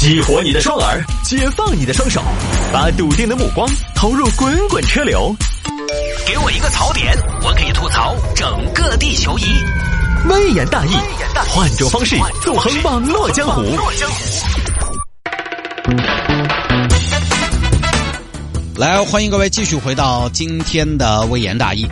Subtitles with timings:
[0.00, 2.22] 激活你的双耳，解放你的双手，
[2.72, 5.36] 把笃定的目光投入滚滚车流。
[6.26, 9.44] 给我一个槽点，我可以吐槽整个地球仪。
[10.26, 10.94] 微言大义，
[11.50, 13.62] 换种方式纵横网络江湖。
[18.76, 21.86] 来，欢迎各位继续回到今天的微言大义。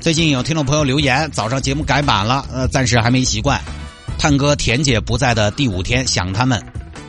[0.00, 3.60] 最近有听众朋友留言，早上节目改版了，呃，暂时还没习惯。
[4.18, 6.58] 探哥、田姐不在的第五天，想他们。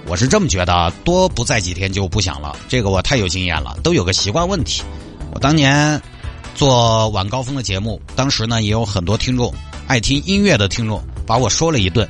[0.06, 2.56] 我是这么觉得，多不在几天就不想了。
[2.68, 4.84] 这个我太有经验了，都有个习惯问题。
[5.32, 6.00] 我当年
[6.54, 9.54] 做晚高峰的节目，当时呢也有很多听众
[9.88, 12.08] 爱听音乐的听众把我说了一顿。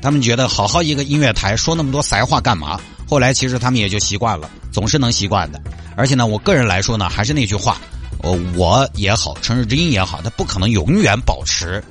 [0.00, 2.80] 他们觉得好好一个音乐台说那么多塞话干嘛？
[3.08, 5.62] 后来其实他们也就习惯了，总是能习惯的。
[5.94, 7.76] 而且呢，我个人来说呢，还是那句话，
[8.22, 11.84] 呃，我也好，城市之音也好，它不可能永远保持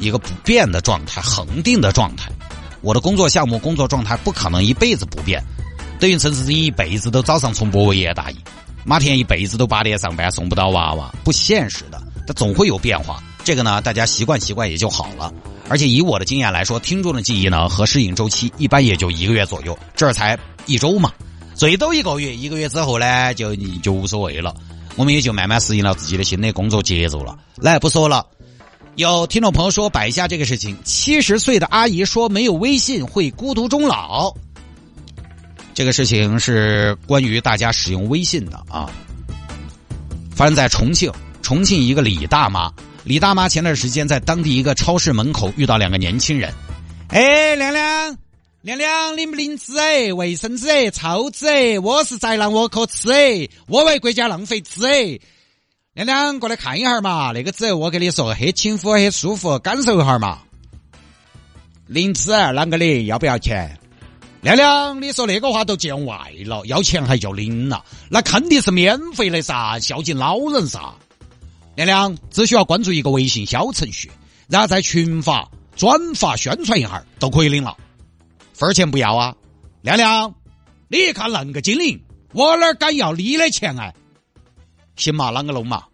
[0.00, 2.32] 一个不变的状态、恒定的状态。
[2.82, 5.42] 我的工作项目、工作状态不可能一辈子不变，
[5.98, 8.34] 等于陈思之一辈子都早上重播《微言大义》，
[8.84, 13.22] 马天一辈子都八点上班送不到娃娃，不现实的，他总会有变化。
[13.44, 15.32] 这个呢，大家习惯习惯也就好了。
[15.68, 21.12] 而且以我的经验来说，听众的记忆呢和适应周期一般也就一个月左右，这才一周嘛，
[21.54, 24.52] 最多一个月，一个月之后呢就就无所谓了，
[24.96, 27.38] 我们也就慢慢适应了自己的新的工作节奏了。
[27.56, 28.26] 来，不说了。
[28.96, 34.34] 有听众朋友说摆一下这个事情，七十岁的阿姨说没有微信会孤独终老。
[35.72, 38.90] 这个事情是关于大家使用微信的啊。
[40.36, 42.70] 发生在重庆，重庆一个李大妈，
[43.02, 46.52] 李大妈前段时间在当地一个超市门口遇到两个年轻人。
[47.08, 48.14] 哎，亮亮，
[48.60, 49.74] 亮亮，领不领纸？
[49.78, 50.68] 哎，卫生纸？
[50.68, 51.46] 哎，臭纸？
[51.46, 53.10] 哎，我是宅男，我可吃？
[53.10, 54.86] 哎，我为国家浪费纸？
[54.86, 55.18] 哎。
[55.94, 60.38] 亮亮，过来看一下嘛，那个纸我跟你说，很亲肤，很舒服，感受一下嘛。
[61.86, 63.04] 领纸啷个的？
[63.04, 63.78] 要不要钱？
[64.40, 67.84] 亮亮，你说那个话都见外了，要钱还叫领了？
[68.08, 70.94] 那肯定是免费的噻，孝敬老人噻。
[71.74, 74.10] 亮亮，只需要关注一个微信小程序，
[74.48, 75.46] 然后在群发
[75.76, 77.76] 转发宣传一下，都可以领了。
[78.54, 79.36] 分儿钱不要啊？
[79.82, 80.34] 亮亮，
[80.88, 82.02] 你看恁个精灵，
[82.32, 83.92] 我哪敢要你的钱啊？
[84.94, 85.84] 行嘛，啷个弄嘛？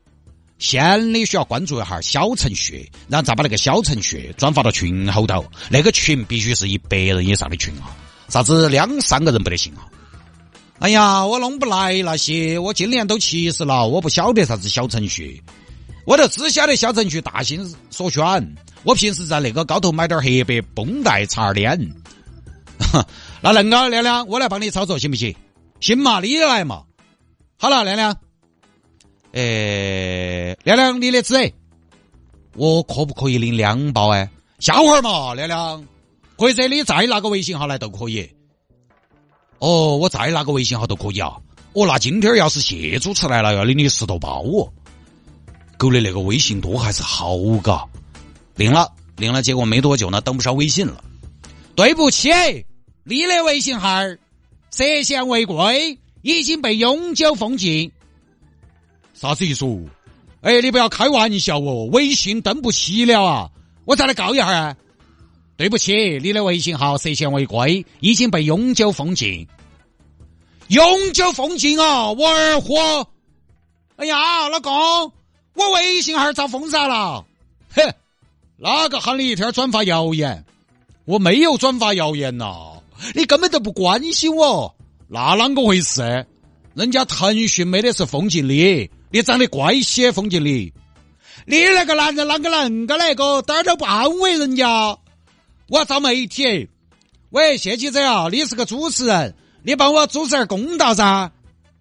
[0.59, 5.45] 先你需要关注一下小程序，然后再把那个小程序转发到群后头。
[5.71, 7.95] 那个群必须是一百人以上的群啊，
[8.29, 9.87] 啥子两三个人不得行啊？
[10.81, 15.43] 哎呀，我弄不来那些，我今年都七十了，我不晓得啥子小程序，
[16.05, 18.57] 我就只晓得小程序大兴所选。
[18.85, 21.77] 我平时在那个高头买点黑白绷带擦脸。
[23.43, 25.35] 那恁个亮亮，我来帮你操作行不行？
[25.81, 26.83] 行嘛，你来嘛。
[27.57, 28.17] 好了，亮亮。
[29.39, 31.53] 诶，亮亮，你的纸，
[32.57, 34.29] 我可不可以领两包哎？
[34.59, 35.87] 下回嘛，亮亮，
[36.37, 38.29] 或者你再拿个微信号来都可以。
[39.61, 41.37] 哦，我再拿个微信号都可以啊。
[41.73, 44.73] 哦，那今天要是谢主持来了，要领你十多包哦。
[45.77, 47.87] 狗的那个微信多还是好嘎？
[48.57, 51.05] 领了，领了，结果没多久呢，登不上微信了。
[51.77, 52.33] 对不起，
[53.05, 54.01] 你的微信号
[54.73, 57.93] 涉嫌违规，已经被永久封禁。
[59.21, 59.67] 啥子意思？
[60.43, 61.89] 哎，你不要开玩笑哦！
[61.91, 63.51] 微信登不起了啊！
[63.85, 64.77] 我再来告一下啊！
[65.57, 69.45] 对不起，你的微信号涉嫌违规，已经被永久封禁。
[70.69, 72.13] 永久封禁啊！
[72.13, 73.09] 我二货！
[73.97, 74.73] 哎呀，老公，
[75.55, 77.25] 我微信号遭封杀了！
[77.75, 77.93] 哼，
[78.57, 80.45] 哪个喊你一天转发谣言？
[81.07, 82.81] 我没有转发谣言呐！
[83.17, 84.73] 你根本都不关心我，
[85.09, 86.25] 那啷个回事？
[86.75, 88.89] 人家腾讯没得是封禁你。
[89.11, 90.73] 你长得怪些，风景里！
[91.47, 94.99] 你那个男人啷个恁个那个，点儿都不安慰人家。
[95.69, 96.69] 我要找媒体。
[97.31, 101.31] 喂，谢记者啊，你是个主持人，你帮我主持点公道噻。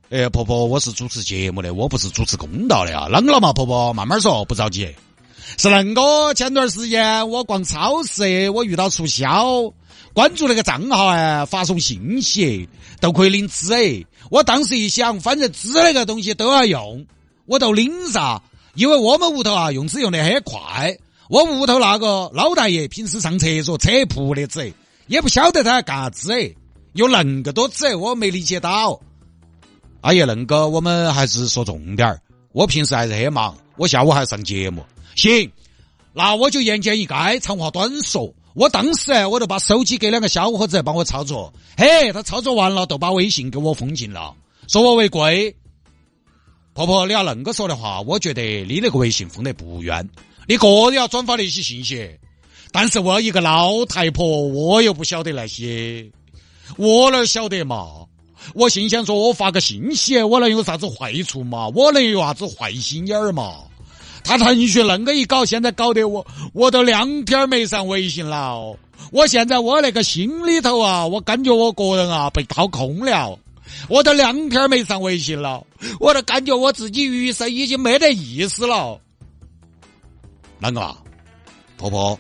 [0.10, 3.10] 哎，婆婆，我是主持节目的，我不是主持公道的啊。
[3.10, 4.88] 啷个了嘛，婆婆，慢慢说，不着急。
[5.58, 9.74] 是恁个，前段时间我逛超市，我遇到促销，
[10.14, 12.70] 关注那个账号啊，发送信息
[13.02, 14.06] 都可以领纸哎。
[14.30, 17.06] 我当时一想，反正纸那个东西都要用。
[17.48, 18.40] 我都领噻，
[18.76, 20.96] 因为我们屋头啊用纸用的很快。
[21.30, 24.72] 我屋头那个老大爷平时上厕所扯铺的纸，
[25.08, 26.56] 也不晓得他要干啥子，
[26.94, 29.00] 有恁个多纸，我没理解到。
[30.02, 32.22] 阿爷，恁个我们还是说重点儿。
[32.52, 34.86] 我平时还是很忙，我下午还上节目。
[35.16, 35.52] 行，
[36.14, 38.34] 那我就言简意赅，长话短说。
[38.54, 44.34] 我当时哎，我就把手机给两个小伙子帮我操作，嘿，他操作完了，就把微信给我封禁了，
[44.68, 45.56] 说我违规。
[46.78, 50.08] 婆婆，你要恁个说的话，我觉得你那个微信封得不冤。
[50.48, 52.08] 你个人要转发那些信息，
[52.72, 56.08] 但是我一个老太婆，我又不晓得那些。
[56.78, 58.06] 我哪晓得嘛？
[58.54, 61.68] 我心想说，我发个信息，我能有啥子坏处嘛？
[61.70, 63.56] 我能有啥子坏心眼儿嘛？
[64.24, 66.24] 他腾讯恁个一搞，现在搞得我，
[66.54, 68.78] 我都两天没上微信了。
[69.12, 73.40] 我现在我那个心里头啊，我感觉我个人啊被掏空了。
[73.90, 75.66] 我都两天没上微信了，
[76.00, 79.00] 我都感觉我自己余生已经没得意思了。
[80.62, 80.96] 啷个？
[81.78, 82.20] 婆婆，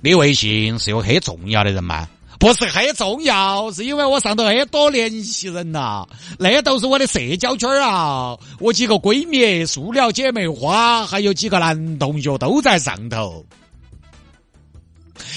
[0.00, 2.08] 你微信是有很重要的人吗？
[2.38, 6.04] 不是很重要，是因为我上头很多联系人呐，
[6.38, 8.36] 那都是我的社交圈啊。
[8.58, 13.44] 我几个闺蜜、塑料姐妹花，还有几个男同学都在上头。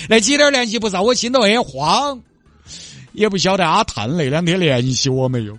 [0.10, 2.20] 那几点联系不上，我心头很慌。
[3.14, 5.58] 也不晓得阿探那两天联系我没有？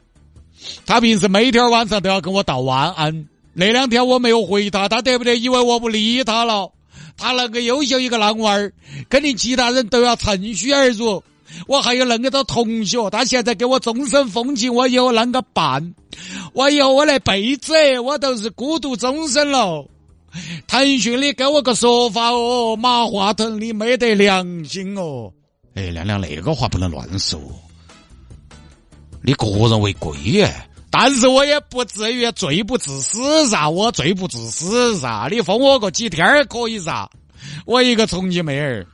[0.84, 3.26] 他平时每天晚上都要跟我道晚安。
[3.52, 6.70] 那两天我没有回他，他得不得以为我不理他了？
[7.16, 8.72] 他那个优秀一个男娃儿，
[9.08, 11.22] 肯定其他人都要趁虚而入。
[11.66, 15.94] 我还有那么多同学，他现在给我终身封禁，我以后啷个办？
[16.52, 19.86] 我以后我那辈子我都是孤独终身了。
[20.66, 25.32] 腾讯你给我个说法哦，马化腾你没得良心哦！
[25.74, 27.40] 哎，亮亮那个话不能乱说，
[29.26, 30.54] 你个人为贵耶。
[30.88, 37.10] 但是我也不至于罪不至死噻，我罪不至死噻，你封我个几天可以噻？
[37.66, 38.86] 我一个重庆妹儿，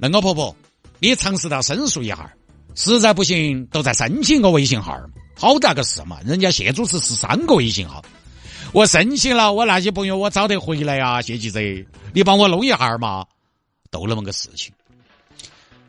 [0.00, 0.56] 恁个婆婆。
[1.00, 2.32] 你尝试到申诉一下，
[2.74, 4.98] 实在不行，都再申请个微信号，
[5.36, 6.18] 好大个事嘛？
[6.24, 8.02] 人家谢主持是三个微信号，
[8.72, 11.60] 我申请了，我那些朋友我找得回来呀，谢记者，
[12.12, 13.24] 你帮我弄一下嘛，
[13.90, 14.72] 都那么个事情。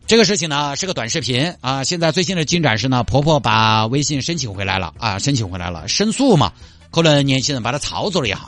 [0.10, 6.52] 这个事情呢是个短视频啊，现在最新的进展是呢，婆婆把微信申请回来了啊，申请回来了，申诉嘛，
[6.90, 8.40] 可能年轻人把它操作了一下。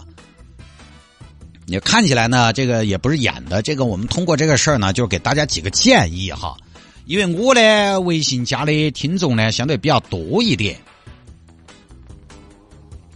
[1.68, 3.62] 也看起来呢，这个也不是演的。
[3.62, 6.58] 这个我们通过这个事儿呢，就是给大家几个建议哈。
[7.06, 10.76] 因为我呢，微信加的听众呢相对比较多一点，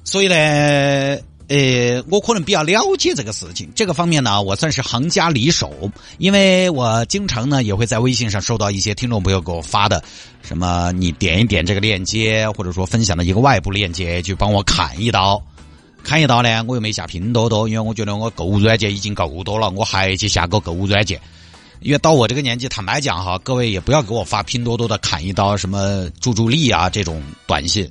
[0.03, 3.69] 所以呢，呃，我可能比较了解这个事情。
[3.75, 10.03] 这个方面呢，我算是行家里手，因为我经常呢也会在微信上收到一些听众朋友给我发的，
[10.41, 15.39] 什么你点一点这个链接，或者说分享的一个外部链接，去帮我砍一刀。
[16.03, 21.19] 砍一刀呢，我又没下拼多多，因为我觉得我购物软件已经够多了，我还去下个购物软件。
[21.81, 27.87] 因为到我这个年纪，坦白讲哈，各位也不要给我发拼多多的砍一刀什么助助力啊这种短信，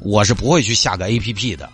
[0.00, 1.70] 我是不会去下个 A P P 的。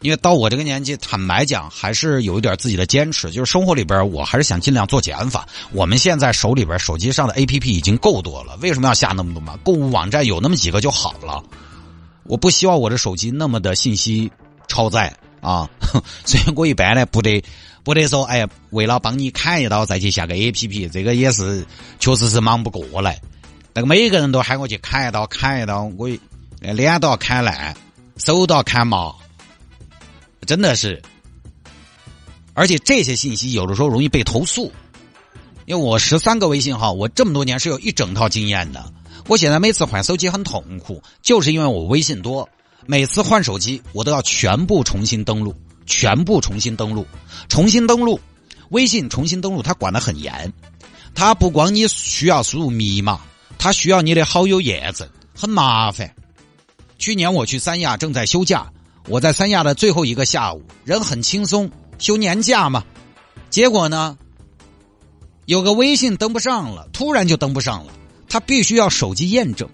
[0.00, 5.46] 因为到我这个年纪，坦白讲还是有一点自己的坚持，就是生活里边我还是想尽量做减法。
[5.72, 9.58] 我们现在手里边手机上的 A P P 已经够多了，为什么要下那么多嘛？
[9.64, 11.42] 购物网站有那么几个就好了。
[12.24, 14.30] 我不希望我的手机那么的信息。
[14.70, 15.10] 超载
[15.40, 15.66] 啊！
[16.26, 17.42] 所以我一般呢不得
[17.82, 21.66] 不得说，哎，为了帮你砍一刀再去下个 A P P，这个也是
[21.98, 23.18] 确实是忙不过来。
[23.72, 26.06] 那个每个人都喊我去砍一刀，砍一刀，我
[26.60, 27.74] 脸都要砍烂，
[28.18, 29.10] 手都要砍麻，
[30.48, 31.02] 真的是。
[32.54, 34.72] 而且这些信息有的时候容易被投诉，
[35.66, 38.90] 因为我十三个微信号，我这么多年是有一整套经验的。
[39.26, 42.48] 我现在每次换手机很痛苦，就是因为我微信多。
[42.86, 45.54] 每次换手机，我都要全部重新登录，
[45.84, 47.06] 全部重新登录，
[47.50, 48.18] 重新登录，
[48.70, 50.50] 微信重新登录，它管得很严，
[51.14, 53.20] 它不光你需要输入密码，
[53.58, 55.06] 它需要你的好友验证，
[55.36, 56.10] 很麻烦。
[56.96, 58.72] 去年我去三亚，正在休假，
[59.08, 62.84] 我在三亚的最后一个下午，人很轻松，休年假嘛。
[63.48, 64.18] 结果呢，
[65.46, 67.92] 有个微信登不上了，突然就登不上了，
[68.28, 69.68] 他必须要手机验证，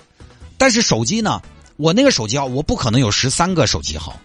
[0.57, 1.43] 但是手机呢？
[1.76, 4.17] 我那个手机号，我不可能有十三个手机号，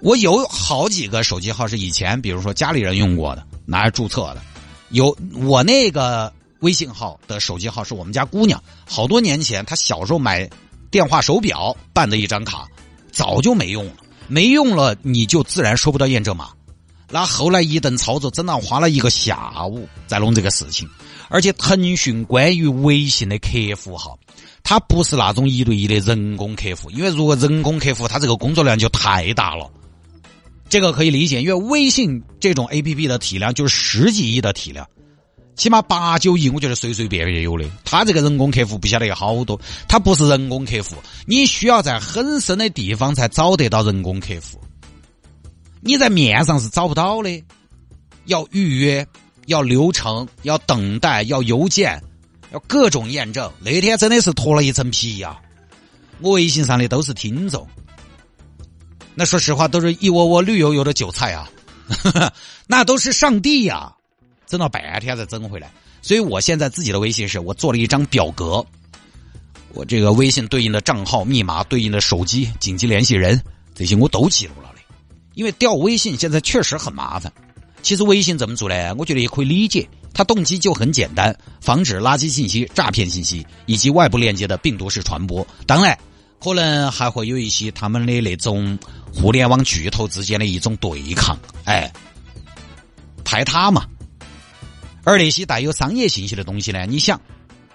[0.00, 4.40] 我有好几个手机号是以前，比如说家里人用过的，拿来注册的。
[4.88, 10.48] 有我那个微信号的手机号是我们家姑娘，好多年前她小时候买
[10.90, 12.66] 电话手表办的一张卡，
[13.12, 13.96] 早就没用了，
[14.28, 16.50] 没用了你就自然收不到验证码。
[17.10, 20.88] 那后来一顿操作，真的花了一个下午在弄这个事情，
[21.28, 24.18] 而且腾讯关于微信的客服号。
[24.64, 29.70] 他不是那种一对一的人工客服，因为如果人工客服，他这个工作量就太大了。
[30.70, 34.88] 这个可以理解，因为微信这种 A P P 的体量就是十几亿的体量，
[35.56, 37.64] 起码八九亿，我觉得随随便便有的。
[37.84, 40.96] 他这个人工客服不晓得有好多，他不是人工客服，
[41.26, 44.60] 你需要在很深的地方才找得到人工客服，
[45.80, 47.44] 你在面上是找不到的，
[48.26, 49.06] 要预约，
[49.46, 52.02] 要流程，要等待，要邮件。
[52.52, 55.36] 要各种验证，那天真的是脱了一层皮呀！
[56.20, 57.66] 我微信上的都是听众，
[59.16, 61.50] 那说实话都是一窝窝绿油油的韭菜啊，
[62.68, 63.92] 那都是上帝呀！
[64.46, 65.70] 整了半天才整回来，
[66.02, 68.64] 所以我现在自己的微信是我做了一张表格，
[69.72, 73.40] 我这个微信对应的账号密码、对应的手机紧急联系人
[73.74, 74.80] 这些我都记录了的。
[75.34, 77.32] 因为调微信现在确实很麻烦。
[77.82, 78.94] 其实微信怎么做呢？
[78.96, 85.46] 我觉得也可以理解，它动机就很简单，防止垃圾信息、诈骗信息以及外部链接的病毒式传播。
[85.66, 85.98] 当然，
[86.40, 88.78] 可能还会有一些他们的那种
[89.12, 91.92] 互联网巨头之间的一种对抗，哎，
[93.24, 93.84] 排他嘛。
[95.04, 96.86] 而那些带有商业信息的东西呢？
[96.86, 97.20] 你想，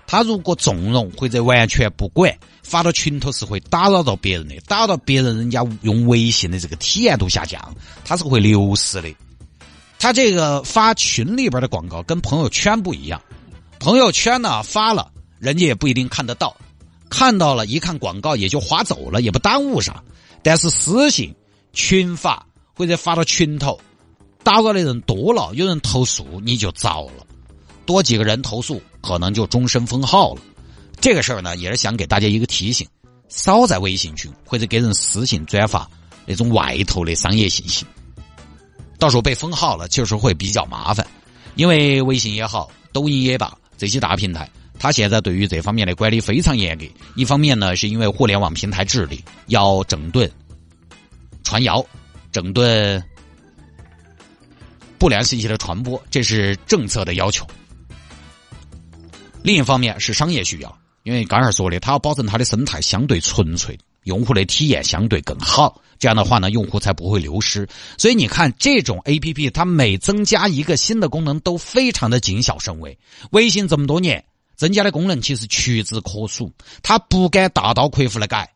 [0.08, 7.62] 他如果纵容或者完全不管，发到群头是会打扰到别人的，打扰到别人，人家用微信的这个体验度下降，
[8.04, 9.10] 它是会流失的。
[10.00, 13.22] 他这个发群里边的广告跟朋友圈不一样，
[13.80, 16.56] 朋友圈呢发了，人家也不一定看得到，
[17.10, 20.02] 看到了一看广告也就划走了，也不耽误啥。
[20.42, 21.36] 但是私信、
[21.74, 23.78] 群发或者发到群头，
[24.44, 27.26] 打扰的人多了，有人投诉你就糟了，
[27.86, 30.42] 多几个人投诉可能就终身封号了。
[31.00, 32.88] 这个事儿呢，也是想给大家一个提醒：
[33.28, 35.90] 少在微信群或者给人私信转发
[36.26, 37.86] 那种外头的商业信息。
[38.98, 41.06] 到时候被封号了，确实会比较麻烦，
[41.56, 46.86] 因为微信也好，抖音也罢，这些大平台，它现在对于这方面的管理非常严格。
[47.16, 50.30] 一方面呢，是因为互联网平台治理要整顿
[51.44, 51.86] 传谣，
[52.32, 53.02] 整顿
[55.00, 57.48] 不良信息的传播，这是政策的要求。
[59.42, 63.80] 另一方面是商业需要，因为刚才说的，它要保证它的生态相对纯粹。
[64.04, 67.68] 用户的体验相对更好，这样的话呢，用户才不会流失。
[67.98, 72.98] 所以你看，这种 A P P 它每增加一个新的功能，都非常的谨小慎微。
[73.32, 74.24] 微信这么多年
[74.56, 76.52] 增加的功能其实屈指可数，
[76.82, 78.54] 它不敢大刀阔斧的改，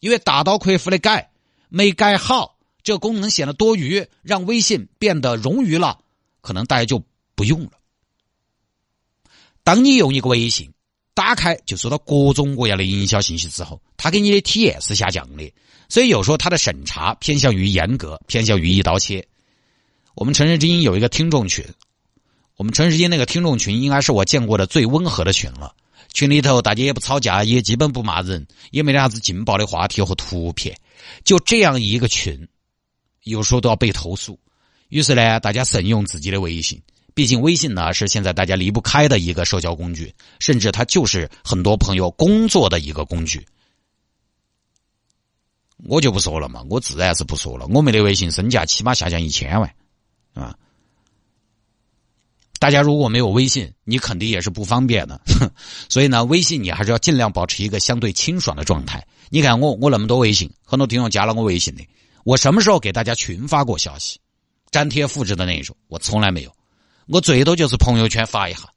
[0.00, 1.30] 因为大刀阔斧的改
[1.68, 5.98] 没改好，这个功能显得多余，让微信变得冗余了，
[6.40, 7.02] 可能大家就
[7.34, 7.72] 不用了。
[9.62, 10.72] 当你用一个微信。
[11.14, 15.52] 打开就收到各种各样的营销信息之后，它给你的体验是下降的，
[15.88, 19.26] 所以有时候它的审查偏向于严格，偏向于一刀切。
[20.14, 21.64] 我们城市之音有一个听众群，
[22.56, 25.74] 我们城市之音那个听众群应该是我见过的最温和的群了。
[26.12, 30.78] 群里头大家也不吵架，也基本不骂人，也没啥子劲爆的话题和图片，
[31.24, 32.46] 就这样一个群，
[33.24, 34.38] 有时候都要被投诉。
[34.88, 36.80] 于是呢，大家慎用自己的微信。
[37.14, 43.44] 毕竟微信呢是现在大家离不开的一个社交工具，甚至它就是很多朋友工作的一个工具。
[45.84, 47.66] 我就不说了嘛，我自然是不说了。
[47.68, 49.74] 我们的微信身价起码下降一千万，
[50.34, 50.56] 啊！
[52.58, 55.20] 大家如果没有微信，你肯定也是不方便的。
[55.88, 59.06] 所以呢，微信你还是要尽量保持一个相对清爽的状态。
[59.28, 61.84] 你看我，我那么多微信，很多听众加了我微信的，
[62.28, 64.20] 我什么时候给大家群发过消息、
[64.72, 65.74] 粘贴复制的那种？
[65.86, 66.54] 我从来没有。
[67.06, 68.70] 我最多就是朋友圈发一下，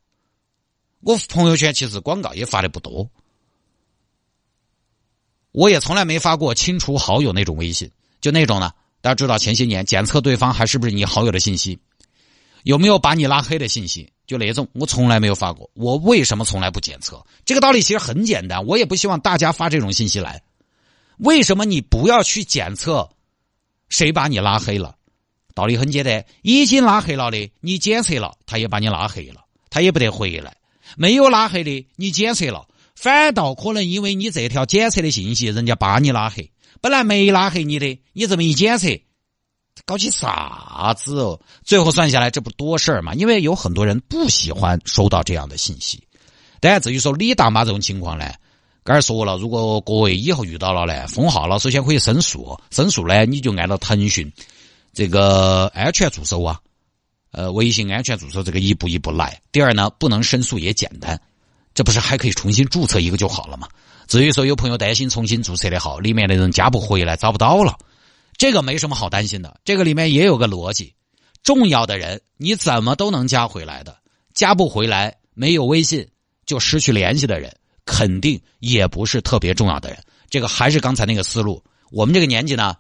[1.02, 3.12] 我朋友圈其实广告也发的不多，
[5.52, 7.92] 我也从来没发过清除好友那种微信，
[8.22, 8.72] 就那种呢。
[9.02, 11.78] 大家知道前些年检测对方还是不是你好友的信息，
[12.64, 15.70] 有没有把你拉黑的信息，就那种我从来没有发过。
[15.74, 17.22] 我为什么从来不检测？
[17.44, 20.42] 这个道理其实很简单，我也不希望大家发这种信息来。
[21.18, 23.10] 为什么你不要去检测
[23.92, 24.96] 谁把你拉黑了？
[25.54, 30.52] 道理很简单，已经拉黑了的，你检测了，他也把你拉黑了，他也不得回来；
[30.98, 36.50] 没有拉黑的，你检测了，反倒可能因为你这条检测的信息，人家把你拉黑。
[36.80, 38.88] 本来没拉黑你的，你这么一检测，
[39.86, 41.40] 搞起啥子哦？
[41.64, 43.14] 最后算下来，这不多事儿嘛？
[43.14, 46.02] 因为有很多人不喜欢收到这样的信息。
[46.62, 48.32] 当然，至于说李大妈这种情况呢，
[48.84, 54.32] 刚才说了，如果各位以后遇到了呢，封号了，首先可以申诉，申诉呢，你就按照腾讯。
[54.92, 56.60] 这个安全助手啊，
[57.32, 59.40] 呃，微信安全助手这个一步一步来。
[59.52, 61.22] 第二呢，不能申诉也简单，
[61.76, 63.68] 这不是还可以重新注册一个就好了吗？
[64.08, 67.78] 至于说有朋友担心重新注册的号里面的人加不回来找不到了，
[68.36, 69.62] 这个没什么好担心的。
[69.64, 70.94] 这个里面也有个逻辑，
[71.44, 73.96] 重要的人你怎么都能加回来的，
[74.34, 76.06] 加不回来没有微信
[76.48, 77.56] 就失去联系的人，
[77.92, 80.02] 肯定也不是特别重要的人。
[80.30, 82.78] 这个还是刚才那个思路，我们这个年纪呢。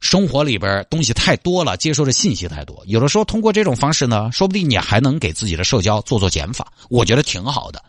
[0.00, 7.80] 生活里边东西太多了，接收的信息太多，有的时候通过这种方式呢，说不定你还能给自己的社交做做减法，我觉得挺好的。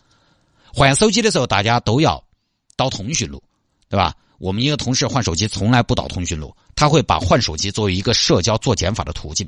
[0.71, 2.23] 换手机的时候，大家都要
[2.75, 3.41] 导通讯录，
[3.89, 4.13] 对吧？
[4.37, 9.47] 我们一个同事换手机从来不导通讯录，他会把换手机作为一个社交做减法的途径。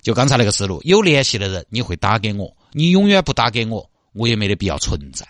[0.00, 5.26] 就刚才那个思路，有联系的人你会打给我，你永远不打给我，我也没得必要存在，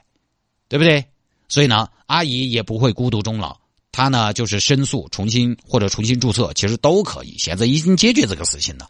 [0.69, 1.05] 对不对？
[1.49, 3.59] 所以呢，阿姨也不会孤独终老。
[3.93, 7.37] 她呢，就是申诉、重新或者重新注册，其实都可以。
[7.39, 8.89] 现在已经解决这个事情了，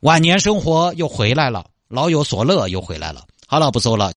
[0.00, 3.26] 晚年生活又回来了，老有所乐又回来了。
[3.46, 4.12] 好了，不说了。